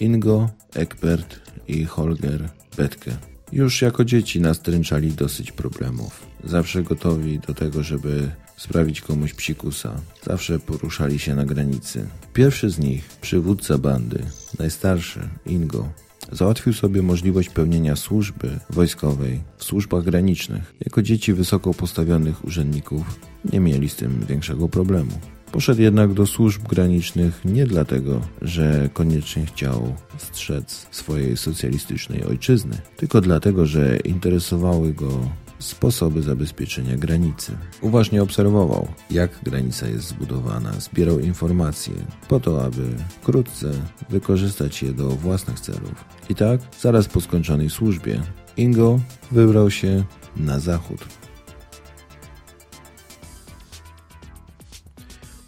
Ingo, 0.00 0.50
Eckbert 0.74 1.40
i 1.68 1.84
Holger 1.84 2.48
Betke. 2.76 3.33
Już 3.54 3.82
jako 3.82 4.04
dzieci 4.04 4.40
nastręczali 4.40 5.10
dosyć 5.12 5.52
problemów. 5.52 6.26
Zawsze 6.44 6.82
gotowi 6.82 7.38
do 7.38 7.54
tego, 7.54 7.82
żeby 7.82 8.30
sprawić 8.56 9.00
komuś 9.00 9.34
psikusa. 9.34 10.00
Zawsze 10.22 10.58
poruszali 10.58 11.18
się 11.18 11.34
na 11.34 11.44
granicy. 11.44 12.06
Pierwszy 12.32 12.70
z 12.70 12.78
nich, 12.78 13.08
przywódca 13.20 13.78
bandy, 13.78 14.22
najstarszy, 14.58 15.20
Ingo, 15.46 15.88
Załatwił 16.32 16.72
sobie 16.72 17.02
możliwość 17.02 17.48
pełnienia 17.48 17.96
służby 17.96 18.58
wojskowej 18.70 19.40
w 19.56 19.64
służbach 19.64 20.04
granicznych. 20.04 20.74
Jako 20.84 21.02
dzieci 21.02 21.32
wysoko 21.32 21.74
postawionych 21.74 22.44
urzędników 22.44 23.20
nie 23.52 23.60
mieli 23.60 23.88
z 23.88 23.96
tym 23.96 24.26
większego 24.28 24.68
problemu. 24.68 25.12
Poszedł 25.54 25.82
jednak 25.82 26.12
do 26.12 26.26
służb 26.26 26.62
granicznych 26.62 27.40
nie 27.44 27.66
dlatego, 27.66 28.20
że 28.42 28.88
koniecznie 28.92 29.46
chciał 29.46 29.94
strzec 30.18 30.86
swojej 30.90 31.36
socjalistycznej 31.36 32.24
ojczyzny, 32.24 32.78
tylko 32.96 33.20
dlatego, 33.20 33.66
że 33.66 33.96
interesowały 33.96 34.92
go 34.94 35.30
sposoby 35.58 36.22
zabezpieczenia 36.22 36.96
granicy. 36.96 37.56
Uważnie 37.80 38.22
obserwował, 38.22 38.88
jak 39.10 39.30
granica 39.42 39.88
jest 39.88 40.08
zbudowana, 40.08 40.72
zbierał 40.72 41.20
informacje 41.20 41.94
po 42.28 42.40
to, 42.40 42.64
aby 42.64 42.82
wkrótce 43.08 43.72
wykorzystać 44.10 44.82
je 44.82 44.92
do 44.92 45.08
własnych 45.08 45.60
celów. 45.60 46.04
I 46.28 46.34
tak, 46.34 46.60
zaraz 46.80 47.08
po 47.08 47.20
skończonej 47.20 47.70
służbie, 47.70 48.20
Ingo 48.56 49.00
wybrał 49.32 49.70
się 49.70 50.04
na 50.36 50.58
zachód. 50.58 51.23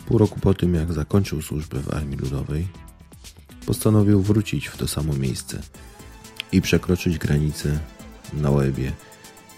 Pół 0.07 0.19
roku 0.19 0.41
po 0.41 0.55
tym, 0.55 0.75
jak 0.75 0.93
zakończył 0.93 1.43
służbę 1.43 1.81
w 1.81 1.95
Armii 1.95 2.17
Ludowej, 2.19 2.69
postanowił 3.67 4.23
wrócić 4.23 4.67
w 4.67 4.77
to 4.77 4.89
samo 4.89 5.13
miejsce 5.13 5.63
i 6.53 6.63
przekroczyć 6.63 7.19
granicę 7.19 7.79
na 8.33 8.51
łebie 8.51 8.93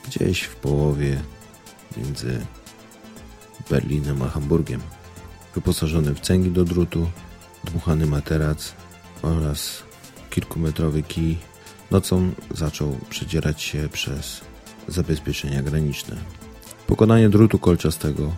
gdzieś 0.07 0.43
w 0.43 0.57
połowie 0.57 1.21
między 1.97 2.47
Berlinem 3.71 4.23
a 4.23 4.29
Hamburgiem. 4.29 4.81
Wyposażony 5.55 6.15
w 6.15 6.21
cęgi 6.21 6.51
do 6.51 6.65
drutu, 6.65 7.11
dmuchany 7.65 8.07
materac 8.07 8.73
oraz 9.23 9.83
kilkumetrowy 10.31 11.03
kij, 11.03 11.39
nocą 11.91 12.31
zaczął 12.55 12.99
przedzierać 13.11 13.63
się 13.63 13.89
przez 13.93 14.41
zabezpieczenia 14.89 15.63
graniczne. 15.63 16.17
Pokonanie 16.87 17.29
drutu 17.29 17.59
kolczastego 17.59 18.33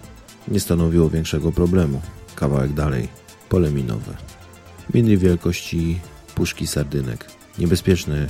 nie 0.48 0.60
stanowiło 0.60 1.10
większego 1.10 1.52
problemu. 1.52 2.00
Kawałek 2.34 2.72
dalej, 2.72 3.08
pole 3.48 3.70
minowe. 3.70 4.16
Miny 4.94 5.16
wielkości 5.16 5.98
puszki 6.34 6.66
sardynek. 6.66 7.24
Niebezpieczny 7.58 8.26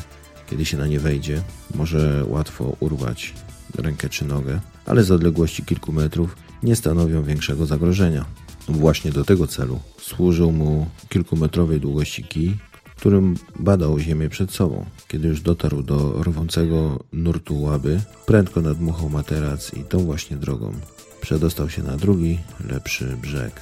kiedy 0.51 0.65
się 0.65 0.77
na 0.77 0.87
nie 0.87 1.01
wejdzie, 1.01 1.43
może 1.75 2.25
łatwo 2.29 2.77
urwać 2.81 3.35
rękę 3.79 4.09
czy 4.09 4.25
nogę, 4.25 4.61
ale 4.87 5.05
z 5.05 5.11
odległości 5.11 5.65
kilku 5.65 5.93
metrów 5.93 6.37
nie 6.63 6.77
stanowią 6.77 7.23
większego 7.23 7.67
zagrożenia. 7.67 8.25
Właśnie 8.69 9.11
do 9.11 9.25
tego 9.25 9.47
celu 9.47 9.81
służył 10.01 10.53
mu 10.53 10.87
kilkumetrowej 11.09 11.81
długości 11.81 12.25
kij, 12.25 12.57
którym 12.97 13.35
badał 13.59 13.99
ziemię 13.99 14.29
przed 14.29 14.53
sobą. 14.53 14.87
Kiedy 15.09 15.29
już 15.29 15.41
dotarł 15.41 15.83
do 15.83 16.23
rwącego 16.23 17.05
nurtu 17.13 17.63
łaby, 17.63 18.01
prędko 18.27 18.61
nadmuchał 18.61 19.09
materac 19.09 19.75
i 19.75 19.85
tą 19.85 19.99
właśnie 19.99 20.37
drogą 20.37 20.73
przedostał 21.21 21.71
się 21.71 21.83
na 21.83 21.97
drugi, 21.97 22.39
lepszy 22.71 23.17
brzeg. 23.23 23.61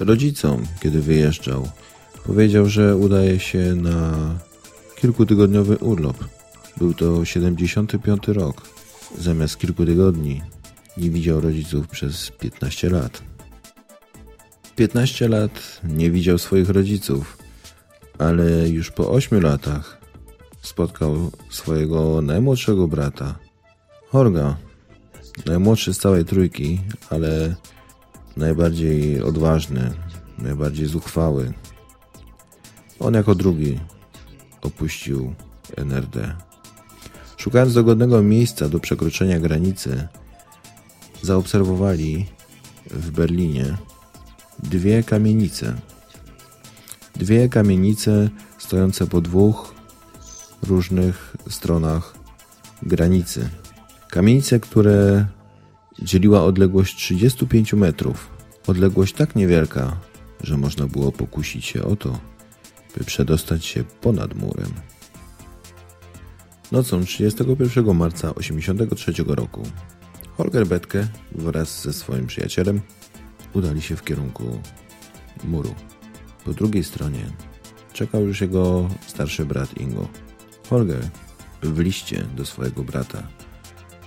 Rodzicom, 0.00 0.66
kiedy 0.80 1.00
wyjeżdżał, 1.00 1.68
powiedział, 2.26 2.66
że 2.66 2.96
udaje 2.96 3.40
się 3.40 3.74
na 3.74 4.14
kilkutygodniowy 5.00 5.76
urlop. 5.78 6.24
Był 6.76 6.94
to 6.94 7.24
75 7.24 8.28
rok. 8.28 8.62
Zamiast 9.18 9.58
kilku 9.58 9.86
tygodni 9.86 10.42
nie 10.96 11.10
widział 11.10 11.40
rodziców 11.40 11.88
przez 11.88 12.30
15 12.30 12.90
lat. 12.90 13.22
15 14.76 15.28
lat 15.28 15.80
nie 15.84 16.10
widział 16.10 16.38
swoich 16.38 16.70
rodziców, 16.70 17.38
ale 18.18 18.68
już 18.68 18.90
po 18.90 19.10
8 19.10 19.42
latach 19.42 19.98
spotkał 20.62 21.30
swojego 21.50 22.22
najmłodszego 22.22 22.88
brata, 22.88 23.34
Horga. 24.08 24.56
Najmłodszy 25.46 25.94
z 25.94 25.98
całej 25.98 26.24
trójki, 26.24 26.80
ale 27.10 27.54
najbardziej 28.36 29.22
odważny, 29.22 29.92
najbardziej 30.38 30.86
zuchwały. 30.86 31.52
On 33.00 33.14
jako 33.14 33.34
drugi 33.34 33.80
opuścił 34.62 35.34
NRD. 35.76 36.36
Szukając 37.36 37.74
dogodnego 37.74 38.22
miejsca 38.22 38.68
do 38.68 38.80
przekroczenia 38.80 39.40
granicy, 39.40 40.08
zaobserwowali 41.22 42.26
w 42.90 43.10
Berlinie 43.10 43.76
dwie 44.58 45.02
kamienice. 45.02 45.74
Dwie 47.16 47.48
kamienice 47.48 48.30
stojące 48.58 49.06
po 49.06 49.20
dwóch 49.20 49.74
różnych 50.62 51.36
stronach 51.50 52.14
granicy. 52.82 53.48
Kamienice, 54.10 54.60
które 54.60 55.26
dzieliła 56.02 56.44
odległość 56.44 56.96
35 56.96 57.72
metrów. 57.72 58.30
Odległość 58.66 59.14
tak 59.14 59.36
niewielka, 59.36 59.96
że 60.42 60.56
można 60.56 60.86
było 60.86 61.12
pokusić 61.12 61.64
się 61.64 61.82
o 61.82 61.96
to, 61.96 62.18
by 62.98 63.04
przedostać 63.04 63.64
się 63.64 63.84
ponad 63.84 64.34
murem. 64.34 64.72
Nocą 66.72 67.04
31 67.04 67.96
marca 67.96 68.34
1983 68.34 69.24
roku 69.26 69.62
Holger 70.36 70.66
Betke 70.66 71.08
wraz 71.32 71.82
ze 71.82 71.92
swoim 71.92 72.26
przyjacielem 72.26 72.80
udali 73.52 73.82
się 73.82 73.96
w 73.96 74.04
kierunku 74.04 74.60
muru. 75.44 75.74
Po 76.44 76.52
drugiej 76.52 76.84
stronie 76.84 77.30
czekał 77.92 78.22
już 78.22 78.40
jego 78.40 78.88
starszy 79.06 79.44
brat 79.44 79.80
Ingo. 79.80 80.08
Holger 80.70 81.08
w 81.62 81.78
liście 81.78 82.24
do 82.36 82.46
swojego 82.46 82.84
brata 82.84 83.22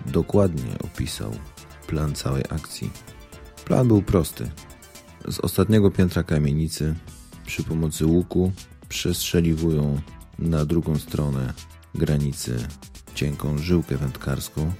dokładnie 0.06 0.80
opisał 0.84 1.32
plan 1.88 2.16
całej 2.16 2.44
akcji. 2.50 2.90
Plan 3.66 3.88
był 3.88 4.02
prosty. 4.02 4.52
Z 5.28 5.40
ostatniego 5.40 5.92
piętra 5.92 6.24
kamienicy 6.24 6.96
przy 7.46 7.64
pomocy 7.64 8.06
łuku 8.06 8.52
przestrzeliwują 8.90 10.02
na 10.40 10.66
drugą 10.66 10.98
stronę 10.98 11.54
granicy 11.96 12.68
cienką 13.16 13.58
żyłkę 13.58 13.98
wędkarską. 13.98 14.72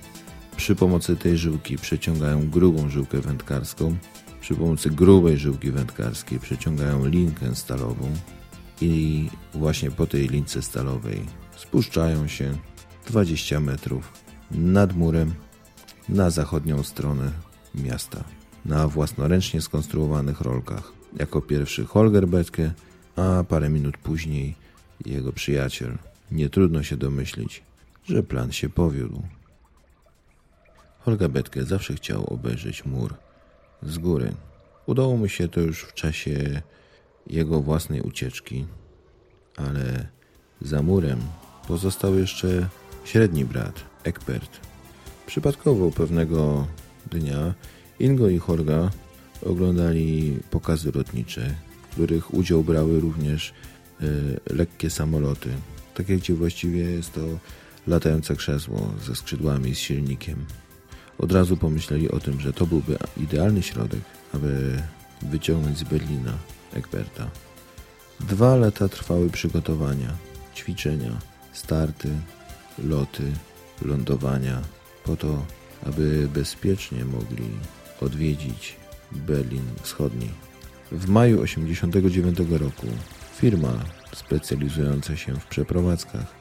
Przy 0.58 0.76
pomocy 0.76 1.16
tej 1.16 1.38
żyłki 1.38 1.78
przeciągają 1.78 2.50
grubą 2.50 2.90
żyłkę 2.90 3.22
wędkarską. 3.22 3.98
Przy 4.42 4.56
pomocy 4.56 4.90
grubej 4.90 5.38
żyłki 5.38 5.72
wędkarskiej 5.72 6.40
przeciągają 6.40 7.06
linkę 7.06 7.56
stalową 7.56 8.12
i 8.82 9.26
właśnie 9.54 9.92
po 9.92 10.08
tej 10.08 10.28
lince 10.28 10.62
stalowej 10.62 11.26
spuszczają 11.56 12.28
się 12.28 12.58
20 13.08 13.60
metrów 13.60 14.29
nad 14.52 14.96
murem 14.96 15.34
na 16.10 16.30
zachodnią 16.30 16.84
stronę 16.84 17.32
miasta 17.76 18.24
na 18.66 18.88
własnoręcznie 18.88 19.62
skonstruowanych 19.62 20.42
rolkach. 20.42 20.92
Jako 21.20 21.42
pierwszy 21.42 21.86
Holger 21.86 22.28
Betke, 22.28 22.72
a 23.16 23.44
parę 23.44 23.70
minut 23.70 23.98
później 23.98 24.56
jego 25.06 25.34
przyjaciel. 25.34 25.98
Nie 26.32 26.50
trudno 26.50 26.84
się 26.84 26.98
domyślić, 26.98 27.64
że 28.04 28.24
plan 28.24 28.52
się 28.52 28.70
powiódł. 28.70 29.22
Holger 31.00 31.30
Betke 31.30 31.66
zawsze 31.66 31.96
chciał 31.96 32.34
obejrzeć 32.34 32.86
mur 32.86 33.14
z 33.84 33.98
góry. 33.98 34.34
Udało 34.86 35.18
mu 35.18 35.28
się 35.28 35.48
to 35.48 35.62
już 35.62 35.82
w 35.82 35.94
czasie 35.94 36.62
jego 37.28 37.62
własnej 37.62 38.02
ucieczki, 38.02 38.66
ale 39.58 40.08
za 40.62 40.82
murem 40.82 41.20
pozostał 41.68 42.16
jeszcze 42.16 42.70
średni 43.06 43.46
brat, 43.46 43.89
Ekpert. 44.04 44.60
Przypadkowo 45.28 45.92
pewnego 45.92 46.68
dnia 47.12 47.54
Ingo 48.00 48.30
i 48.30 48.38
Holga 48.38 48.90
oglądali 49.46 50.40
pokazy 50.52 50.92
lotnicze, 50.96 51.56
w 51.84 51.92
których 51.92 52.34
udział 52.34 52.64
brały 52.64 53.00
również 53.00 53.54
y, 54.02 54.40
lekkie 54.54 54.90
samoloty. 54.90 55.50
Tak 55.94 56.10
jak 56.10 56.22
ci 56.22 56.34
właściwie 56.34 56.84
jest 56.84 57.14
to 57.14 57.22
latające 57.88 58.36
krzesło 58.36 58.94
ze 59.06 59.16
skrzydłami, 59.16 59.76
z 59.76 59.78
silnikiem. 59.78 60.46
Od 61.18 61.32
razu 61.32 61.58
pomyśleli 61.58 62.12
o 62.12 62.20
tym, 62.20 62.40
że 62.42 62.54
to 62.54 62.66
byłby 62.66 62.98
idealny 63.18 63.64
środek, 63.64 64.02
aby 64.34 64.82
wyciągnąć 65.22 65.78
z 65.78 65.84
Berlina 65.84 66.34
Ekperta. 66.74 67.30
Dwa 68.20 68.56
lata 68.56 68.90
trwały 68.90 69.30
przygotowania, 69.30 70.14
ćwiczenia, 70.56 71.18
starty, 71.54 72.10
loty, 72.84 73.32
lądowania, 73.82 74.62
po 75.06 75.16
to, 75.16 75.46
aby 75.86 76.28
bezpiecznie 76.34 77.06
mogli 77.06 77.50
odwiedzić 78.02 78.76
Berlin 79.12 79.66
Wschodni. 79.82 80.30
W 80.92 81.10
maju 81.10 81.42
1989 81.42 82.62
roku 82.62 82.88
firma 83.36 83.74
specjalizująca 84.16 85.18
się 85.18 85.34
w 85.34 85.46
przeprowadzkach 85.46 86.40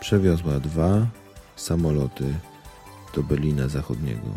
przewiozła 0.00 0.60
dwa 0.60 1.06
samoloty 1.56 2.34
do 3.14 3.22
Berlina 3.22 3.68
Zachodniego. 3.68 4.28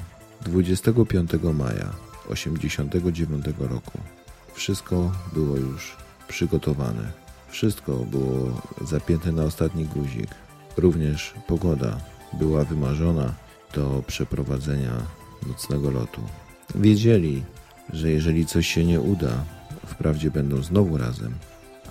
25 0.41 1.31
maja 1.53 1.93
1989 2.29 3.45
roku 3.59 3.99
wszystko 4.53 5.11
było 5.33 5.57
już 5.57 5.97
przygotowane. 6.27 7.11
Wszystko 7.49 7.93
było 7.93 8.61
zapięte 8.81 9.31
na 9.31 9.43
ostatni 9.43 9.85
guzik. 9.85 10.29
Również 10.77 11.33
pogoda 11.47 11.97
była 12.39 12.63
wymarzona 12.63 13.33
do 13.73 14.03
przeprowadzenia 14.07 14.91
nocnego 15.47 15.91
lotu. 15.91 16.21
Wiedzieli, 16.75 17.43
że 17.93 18.11
jeżeli 18.11 18.45
coś 18.45 18.67
się 18.67 18.85
nie 18.85 19.01
uda, 19.01 19.45
wprawdzie 19.85 20.31
będą 20.31 20.63
znowu 20.63 20.97
razem, 20.97 21.33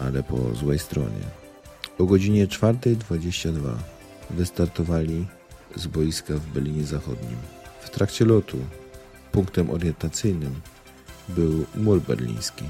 ale 0.00 0.22
po 0.22 0.54
złej 0.54 0.78
stronie. 0.78 1.24
O 1.98 2.04
godzinie 2.04 2.46
4.22 2.46 3.74
wystartowali 4.30 5.26
z 5.76 5.86
boiska 5.86 6.34
w 6.34 6.46
Berlinie 6.46 6.84
Zachodnim. 6.84 7.36
W 7.80 7.90
trakcie 7.90 8.24
lotu 8.24 8.58
punktem 9.32 9.70
orientacyjnym 9.70 10.60
był 11.28 11.66
mur 11.74 12.00
berliński. 12.00 12.64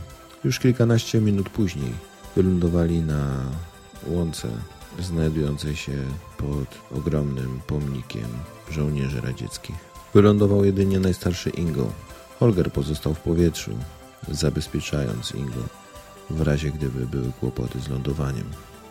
Już 0.44 0.58
kilkanaście 0.58 1.20
minut 1.20 1.48
później 1.48 1.92
wylądowali 2.36 3.00
na 3.00 3.50
łące 4.06 4.48
znajdującej 4.98 5.76
się 5.76 5.92
pod 6.36 6.98
ogromnym 6.98 7.60
pomnikiem 7.66 8.28
żołnierzy 8.70 9.20
radzieckich. 9.20 9.76
Wylądował 10.14 10.64
jedynie 10.64 11.00
najstarszy 11.00 11.50
Ingo. 11.50 11.92
Holger 12.38 12.72
pozostał 12.72 13.14
w 13.14 13.20
powietrzu, 13.20 13.70
zabezpieczając 14.28 15.34
Ingo 15.34 15.82
w 16.30 16.40
razie 16.40 16.70
gdyby 16.70 17.06
były 17.06 17.32
kłopoty 17.40 17.80
z 17.80 17.88
lądowaniem. 17.88 18.44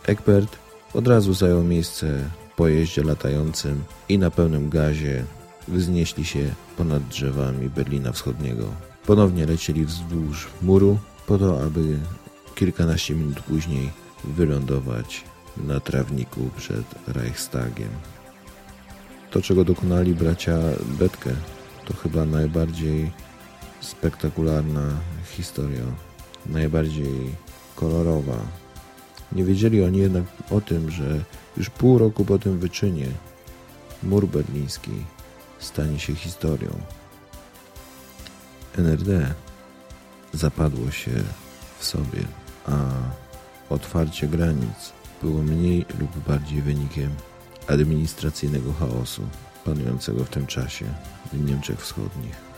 Egbert 0.05 0.57
od 0.93 1.07
razu 1.07 1.33
zajął 1.33 1.63
miejsce 1.63 2.19
w 2.51 2.55
pojeździe 2.55 3.03
latającym 3.03 3.83
i 4.09 4.19
na 4.19 4.31
pełnym 4.31 4.69
gazie 4.69 5.25
wznieśli 5.67 6.25
się 6.25 6.53
ponad 6.77 7.07
drzewami 7.07 7.69
Berlina 7.69 8.11
Wschodniego. 8.11 8.65
Ponownie 9.05 9.45
lecieli 9.45 9.85
wzdłuż 9.85 10.47
muru 10.61 10.97
po 11.27 11.37
to, 11.37 11.63
aby 11.63 11.99
kilkanaście 12.55 13.15
minut 13.15 13.39
później 13.39 13.89
wylądować 14.23 15.23
na 15.57 15.79
trawniku 15.79 16.49
przed 16.57 16.85
Reichstagiem. 17.07 17.89
To, 19.31 19.41
czego 19.41 19.63
dokonali 19.63 20.15
bracia 20.15 20.57
Betke, 20.85 21.33
to 21.85 21.93
chyba 21.93 22.25
najbardziej 22.25 23.11
spektakularna 23.79 24.89
historia, 25.25 25.83
najbardziej 26.45 27.35
kolorowa. 27.75 28.37
Nie 29.31 29.43
wiedzieli 29.43 29.83
oni 29.83 29.99
jednak 29.99 30.23
o 30.49 30.61
tym, 30.61 30.91
że 30.91 31.23
już 31.57 31.69
pół 31.69 31.97
roku 31.97 32.25
po 32.25 32.39
tym 32.39 32.59
wyczynie 32.59 33.07
mur 34.03 34.27
berliński 34.27 34.91
stanie 35.59 35.99
się 35.99 36.15
historią. 36.15 36.69
NRD 38.77 39.33
zapadło 40.33 40.91
się 40.91 41.11
w 41.79 41.85
sobie, 41.85 42.23
a 42.67 42.77
otwarcie 43.69 44.27
granic 44.27 45.00
było 45.23 45.43
mniej 45.43 45.85
lub 45.99 46.17
bardziej 46.27 46.61
wynikiem 46.61 47.09
administracyjnego 47.67 48.73
chaosu 48.73 49.21
panującego 49.65 50.23
w 50.25 50.29
tym 50.29 50.47
czasie 50.47 50.85
w 51.33 51.49
Niemczech 51.49 51.81
Wschodnich. 51.81 52.50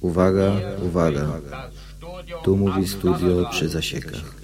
Uwaga, 0.00 0.52
uwaga. 0.82 1.40
Tu 2.44 2.56
mówi 2.56 2.88
studio 2.88 3.48
przy 3.50 3.68
zasiekach. 3.68 4.34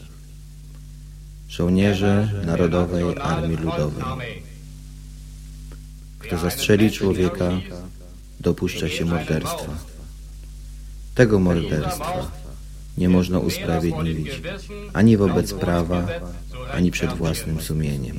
Żołnierze 1.48 2.42
Narodowej 2.46 3.04
Armii 3.18 3.56
Ludowej. 3.56 4.42
Kto 6.18 6.38
zastrzeli 6.38 6.90
człowieka, 6.90 7.50
dopuszcza 8.40 8.88
się 8.88 9.04
morderstwa. 9.04 9.72
Tego 11.14 11.38
morderstwa 11.38 12.30
nie 12.98 13.09
można 13.09 13.38
usprawiedliwić 13.38 14.42
ani 14.92 15.16
wobec 15.16 15.54
prawa, 15.54 16.06
ani 16.72 16.90
przed 16.90 17.12
własnym 17.12 17.61
sumieniem. 17.61 18.18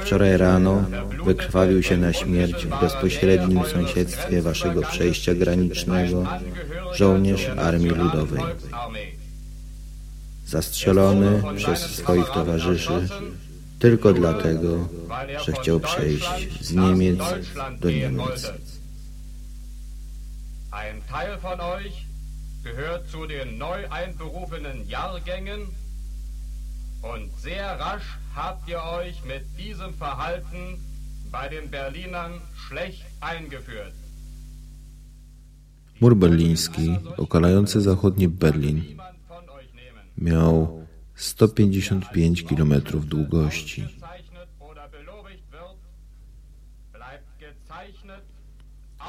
Wczoraj 0.00 0.36
rano 0.36 0.84
wykrwawił 1.24 1.82
się 1.82 1.96
na 1.96 2.12
śmierć 2.12 2.66
w 2.66 2.80
bezpośrednim 2.80 3.64
sąsiedztwie 3.64 4.42
waszego 4.42 4.82
przejścia 4.82 5.34
granicznego 5.34 6.26
żołnierz 6.92 7.48
Armii 7.48 7.90
Ludowej. 7.90 8.42
Zastrzelony 10.46 11.42
przez 11.56 11.78
swoich 11.80 12.30
towarzyszy 12.30 13.08
tylko 13.78 14.12
dlatego, 14.12 14.88
że 15.44 15.52
chciał 15.52 15.80
przejść 15.80 16.60
z 16.60 16.72
Niemiec 16.72 17.20
do 17.80 17.90
Niemiec. 17.90 18.52
Ein 20.72 21.02
Teil 21.12 21.38
von 21.42 21.60
euch 21.60 21.94
gehört 22.64 23.10
zu 23.12 23.26
den 23.26 23.58
neu 23.58 23.90
einberufenen 23.90 24.88
Jahrgängen 24.88 25.60
und 27.12 27.30
sehr 27.46 27.68
rasch 27.80 28.10
habt 28.34 28.68
ihr 28.68 28.82
euch 29.00 29.16
mit 29.24 29.44
diesem 29.58 29.92
Verhalten 29.94 30.78
bei 31.30 31.48
den 31.48 31.70
Berlinern 31.70 32.32
schlecht 32.56 33.04
eingeführt. 33.20 33.94
Mur 36.00 36.14
berliński, 36.16 36.98
okalający 37.16 37.80
zachodni 37.80 38.28
Berlin, 38.28 38.98
miał 40.18 40.84
155 41.14 42.44
km 42.44 42.74
długości. 43.04 43.84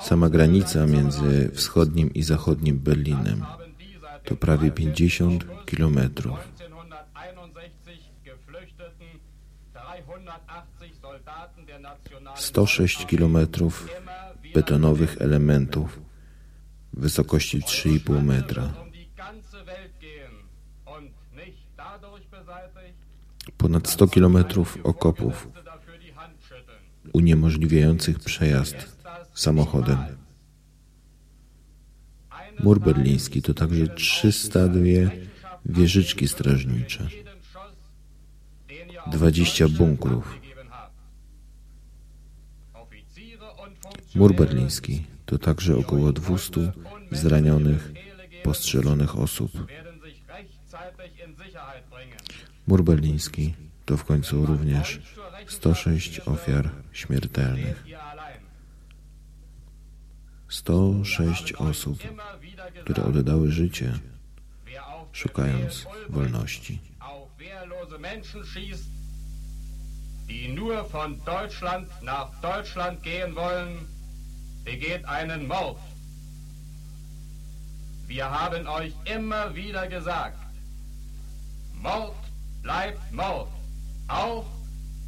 Sama 0.02 0.30
granica 0.30 0.86
między 0.86 1.52
wschodnim 1.54 2.14
i 2.14 2.24
zachodnim 2.24 2.80
Berlinem 2.80 3.46
to 4.26 4.36
prawie 4.36 4.72
50 4.72 5.46
kilometrów. 5.66 6.38
106 12.36 13.06
kilometrów 13.06 13.90
betonowych 14.54 15.22
elementów 15.22 16.00
wysokości 16.94 17.62
3,5 17.62 18.24
metra. 18.24 18.74
Ponad 23.58 23.88
100 23.88 24.08
kilometrów 24.08 24.78
okopów 24.84 25.48
uniemożliwiających 27.14 28.20
przejazd 28.20 28.76
samochodem. 29.34 29.98
Mur 32.60 32.80
berliński 32.80 33.42
to 33.42 33.54
także 33.54 33.88
302 33.88 34.80
wieżyczki 35.66 36.28
strażnicze, 36.28 37.04
Jeden 37.04 37.42
Schuss, 37.42 37.76
den 38.68 38.90
ihr 38.90 38.95
auf 38.95 38.95
20 39.08 39.68
bunkrów. 39.68 40.40
Mur 44.16 44.36
berliński 44.36 45.06
to 45.26 45.38
także 45.38 45.78
około 45.78 46.12
200 46.12 46.72
zranionych, 47.12 47.92
postrzelonych 48.44 49.18
osób. 49.18 49.52
Mur 52.68 52.84
berliński 52.84 53.54
to 53.86 53.98
w 53.98 54.04
końcu 54.04 54.46
również 54.46 55.02
106 55.48 56.20
ofiar 56.20 56.70
śmiertelnych. 56.92 57.84
Ihr 57.88 57.98
allein. 58.00 58.40
106 60.50 61.54
osób, 61.54 61.98
które 62.84 63.04
oddały 63.04 63.52
życie, 63.52 64.00
szukając 65.12 65.88
wolności. 66.10 66.95
Wehrlose 67.96 68.00
Menschen 68.00 68.46
schießt, 68.46 68.90
die 70.28 70.48
nur 70.50 70.86
von 70.86 71.24
Deutschland 71.26 71.90
nach 72.02 72.30
Deutschland 72.42 73.02
gehen 73.04 73.36
wollen, 73.36 73.88
begeht 74.64 75.06
einen 75.06 75.48
Mord. 75.48 75.80
Wir 78.08 78.30
haben 78.30 78.68
euch 78.68 78.94
immer 79.06 79.56
wieder 79.56 79.88
gesagt, 79.88 80.38
Mord 81.74 82.16
bleibt 82.62 83.12
Mord, 83.12 83.50
auch 84.08 84.46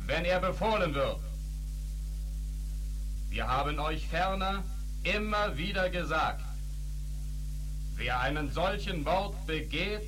wenn 0.05 0.25
er 0.25 0.39
befohlen 0.39 0.93
wird. 0.93 1.19
Wir 3.29 3.47
haben 3.47 3.79
euch 3.79 4.07
ferner 4.07 4.63
immer 5.03 5.57
wieder 5.57 5.89
gesagt, 5.89 6.43
wer 7.95 8.19
einen 8.19 8.51
solchen 8.51 9.03
Mord 9.03 9.35
begeht, 9.45 10.07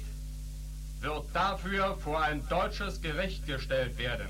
wird 1.01 1.25
dafür 1.33 1.97
vor 2.03 2.21
ein 2.21 2.41
deutsches 2.49 3.01
Gericht 3.01 3.45
gestellt 3.47 3.97
werden. 3.97 4.27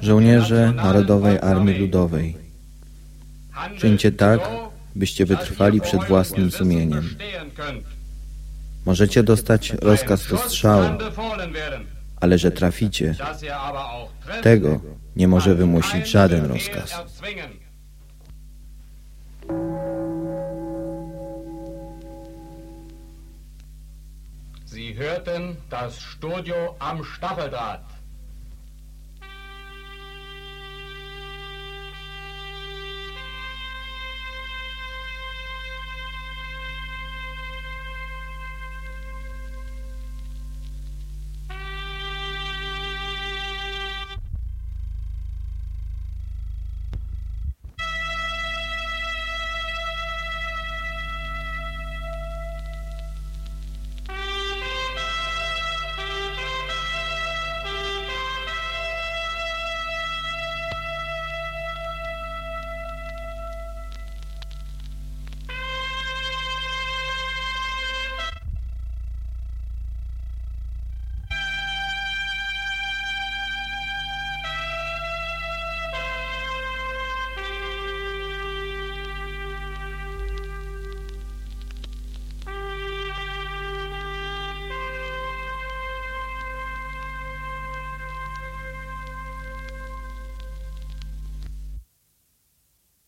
Żołnierze 0.00 0.72
Narodowej 0.72 1.38
Armii 1.38 1.78
Ludowej, 1.78 2.36
czyńcie 3.78 4.12
tak, 4.12 4.40
byście 4.94 5.26
wytrwali 5.26 5.80
przed 5.80 6.04
własnym 6.04 6.50
sumieniem. 6.50 7.16
Możecie 8.86 9.22
dostać 9.22 9.70
rozkaz 9.70 10.26
do 10.26 10.38
strzału, 10.38 10.98
ale 12.20 12.38
że 12.38 12.50
traficie, 12.50 13.14
tego 14.42 14.80
nie 15.16 15.28
może 15.28 15.54
wymusić 15.54 16.08
żaden 16.08 16.44
rozkaz. 16.44 16.94
Hörten 24.98 25.56
das 25.70 26.00
Studio 26.00 26.76
am 26.80 27.04
Stacheldraht. 27.04 27.84